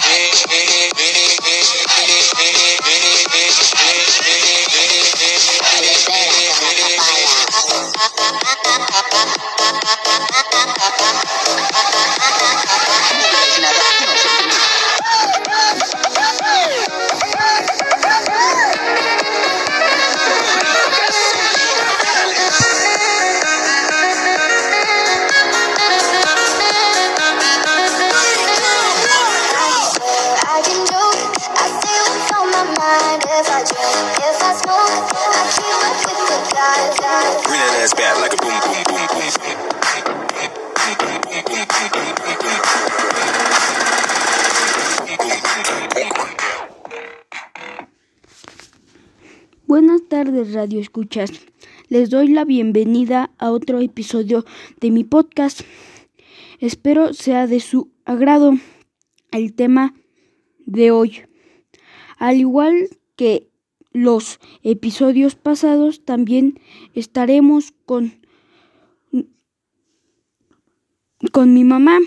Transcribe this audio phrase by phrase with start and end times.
[0.00, 0.53] I
[49.66, 51.30] Buenas tardes, Radio Escuchas.
[51.88, 54.44] Les doy la bienvenida a otro episodio
[54.80, 55.62] de mi podcast.
[56.60, 58.52] Espero sea de su agrado
[59.32, 59.94] el tema
[60.66, 61.22] de hoy.
[62.18, 63.50] Al igual que
[63.92, 66.60] los episodios pasados, también
[66.94, 68.24] estaremos con
[71.32, 71.98] con mi mamá.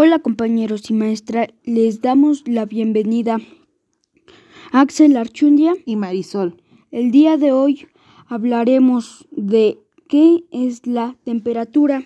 [0.00, 3.38] Hola compañeros y maestra, les damos la bienvenida.
[4.70, 6.62] Axel Archundia, y Marisol.
[6.92, 7.88] el día de hoy
[8.28, 12.04] hablaremos de qué es la temperatura.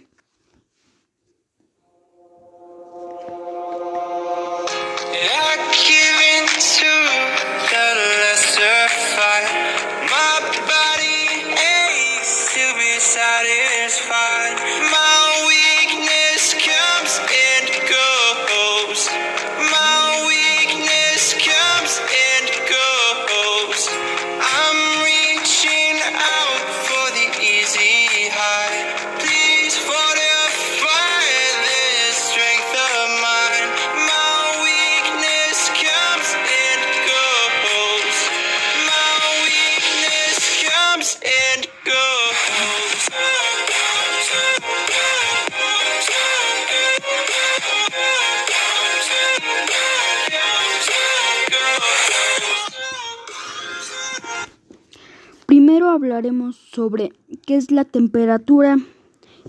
[55.93, 57.13] Hablaremos sobre
[57.47, 58.77] qué es la temperatura.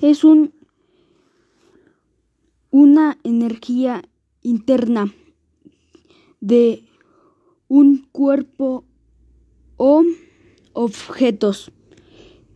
[0.02, 0.54] Es un
[2.74, 4.02] una energía
[4.42, 5.14] interna
[6.42, 6.86] de
[7.68, 8.84] un cuerpo
[9.78, 10.04] o
[10.74, 11.72] objetos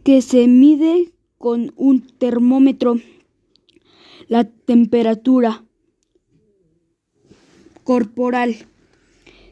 [0.03, 2.95] que se mide con un termómetro.
[4.27, 5.63] La temperatura
[7.83, 8.55] corporal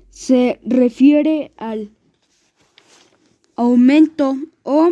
[0.10, 1.95] se refiere al
[3.56, 4.92] aumento o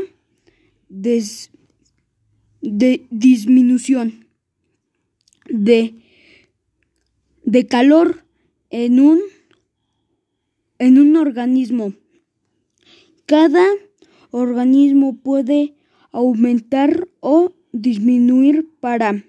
[0.90, 1.52] des-
[2.62, 4.28] de disminución
[5.50, 5.96] de,
[7.44, 8.24] de calor
[8.70, 9.20] en un,
[10.80, 11.94] en un organismo.
[13.26, 13.66] Cada
[14.32, 15.76] organismo puede
[16.12, 19.24] aumentar o disminuir para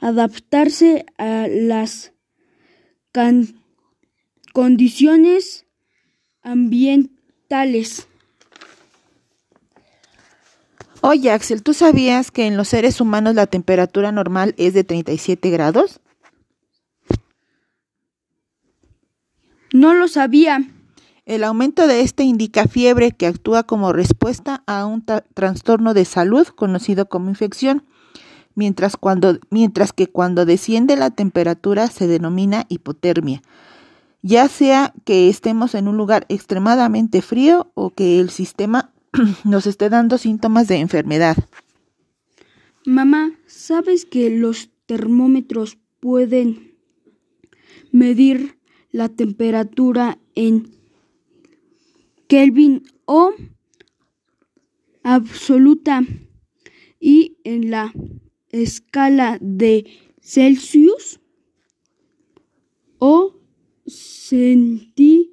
[0.00, 2.12] adaptarse a las
[4.52, 5.66] condiciones
[6.42, 8.08] ambientales.
[11.04, 15.50] Oye, Axel, ¿tú sabías que en los seres humanos la temperatura normal es de 37
[15.50, 16.00] grados?
[19.72, 20.60] No lo sabía.
[21.26, 25.04] El aumento de este indica fiebre que actúa como respuesta a un
[25.34, 27.84] trastorno de salud conocido como infección,
[28.54, 33.42] mientras, cuando, mientras que cuando desciende la temperatura se denomina hipotermia,
[34.22, 38.91] ya sea que estemos en un lugar extremadamente frío o que el sistema
[39.44, 41.36] nos esté dando síntomas de enfermedad.
[42.84, 46.74] Mamá, ¿sabes que los termómetros pueden
[47.92, 48.58] medir
[48.90, 50.76] la temperatura en
[52.26, 53.34] Kelvin o
[55.02, 56.02] absoluta
[56.98, 57.92] y en la
[58.50, 59.86] escala de
[60.20, 61.20] Celsius
[62.98, 63.36] o
[63.86, 65.30] centígrado?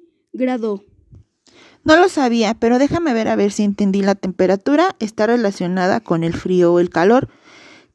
[1.82, 4.02] No lo sabía, pero déjame ver a ver si entendí.
[4.02, 7.28] La temperatura está relacionada con el frío o el calor,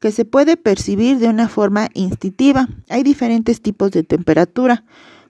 [0.00, 2.68] que se puede percibir de una forma instintiva.
[2.88, 4.84] Hay diferentes tipos de temperatura,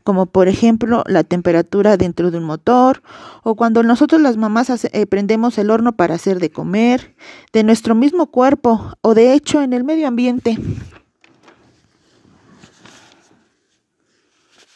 [0.04, 3.02] como por ejemplo la temperatura dentro de un motor,
[3.42, 7.14] o cuando nosotros las mamás eh, prendemos el horno para hacer de comer,
[7.52, 10.58] de nuestro mismo cuerpo, o de hecho en el medio ambiente.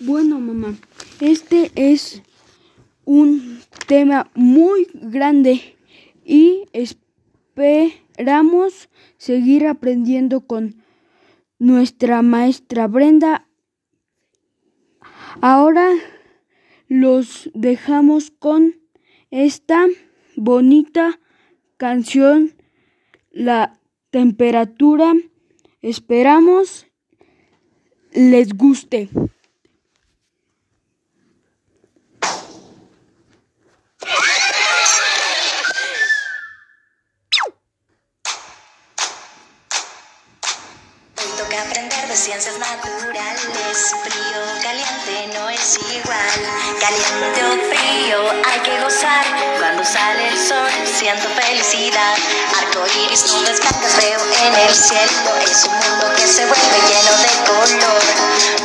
[0.01, 0.75] Bueno, mamá,
[1.21, 2.23] este es
[3.11, 3.59] un
[3.89, 5.77] tema muy grande
[6.25, 6.69] y
[7.57, 10.77] esperamos seguir aprendiendo con
[11.59, 13.49] nuestra maestra Brenda.
[15.41, 15.91] Ahora
[16.87, 18.77] los dejamos con
[19.33, 19.89] esta
[20.37, 21.19] bonita
[21.79, 22.55] canción,
[23.33, 23.81] La
[24.11, 25.15] temperatura.
[25.83, 26.87] Esperamos
[28.13, 29.09] les guste.
[42.11, 43.95] De ciencias naturales.
[44.03, 46.31] Frío, caliente no es igual.
[46.81, 48.19] Caliente o frío
[48.51, 49.25] hay que gozar.
[49.61, 50.69] Cuando sale el sol
[50.99, 52.17] siento felicidad.
[52.59, 55.37] Arco iris, nubes blancas veo en el cielo.
[55.49, 58.03] Es un mundo que se vuelve lleno de color.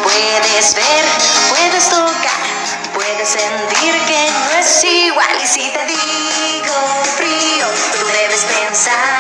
[0.01, 1.05] Puedes ver,
[1.49, 2.49] puedes tocar,
[2.95, 5.37] puedes sentir que no es igual.
[5.43, 6.73] Y si te digo
[7.15, 7.67] frío,
[7.99, 9.14] tú debes pensar,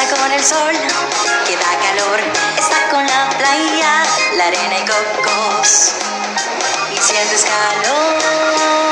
[0.00, 0.72] ¿Qué pasa con el sol?
[1.46, 2.20] Que da calor.
[2.58, 4.02] Está con la playa,
[4.34, 5.92] la arena y cocos.
[6.90, 8.89] Y sientes calor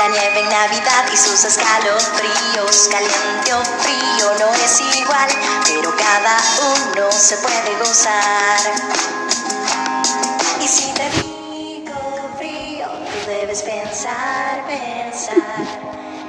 [0.00, 2.88] La nieve en Navidad y sus escalofríos.
[2.90, 5.28] Caliente o frío no es igual,
[5.66, 6.38] pero cada
[6.72, 8.60] uno se puede gozar.
[10.58, 12.00] Y si te digo
[12.38, 15.66] frío, tú debes pensar, pensar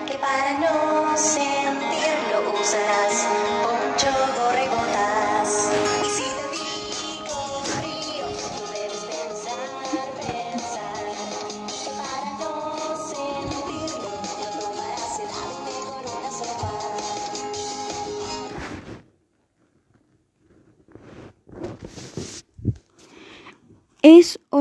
[0.05, 3.25] que para no sentirlo usarás
[3.63, 4.60] poncho, gorro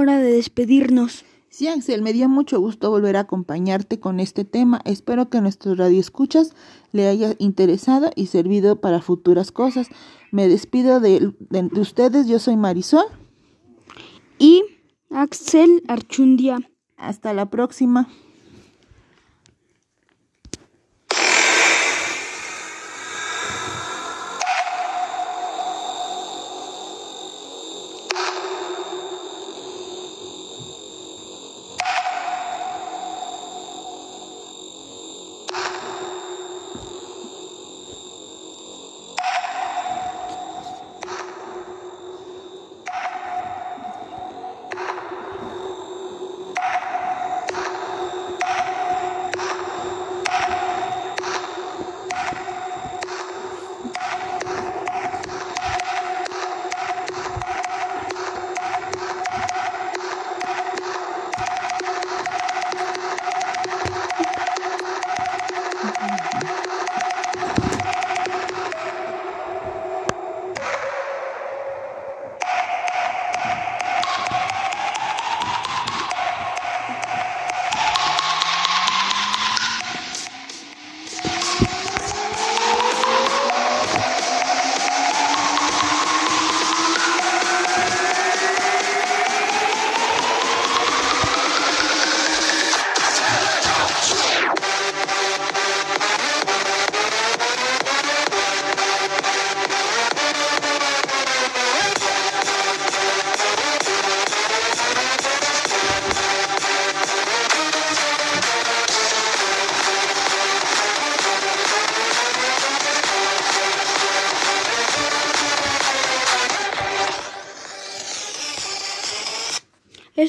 [0.00, 1.24] hora de despedirnos.
[1.48, 4.80] Sí, Axel, me dio mucho gusto volver a acompañarte con este tema.
[4.84, 6.54] Espero que nuestro radio escuchas
[6.92, 9.88] le haya interesado y servido para futuras cosas.
[10.30, 12.28] Me despido de, de- de ustedes.
[12.28, 13.04] Yo soy Marisol.
[14.38, 14.62] Y
[15.10, 16.58] Axel Archundia.
[16.96, 18.08] Hasta la próxima.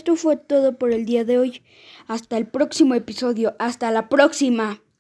[0.02, 1.62] Esto fue todo por el día de hoy.
[2.08, 3.56] Hasta el próximo episodio.
[3.60, 4.82] Hasta la próxima.